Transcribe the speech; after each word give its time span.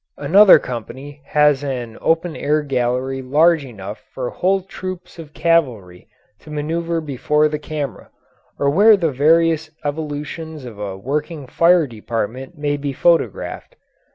Another 0.17 0.57
company 0.57 1.21
has 1.25 1.63
an 1.63 1.95
open 2.01 2.35
air 2.35 2.63
gallery 2.63 3.21
large 3.21 3.63
enough 3.63 3.99
for 4.11 4.31
whole 4.31 4.61
troops 4.63 5.19
of 5.19 5.31
cavalry 5.35 6.07
to 6.39 6.49
maneuver 6.49 6.99
before 7.01 7.47
the 7.47 7.59
camera, 7.59 8.09
or 8.57 8.67
where 8.71 8.97
the 8.97 9.11
various 9.11 9.69
evolutions 9.85 10.65
of 10.65 10.79
a 10.79 10.97
working 10.97 11.45
fire 11.45 11.85
department 11.85 12.57
may 12.57 12.77
be 12.77 12.93
photographed. 12.93 13.75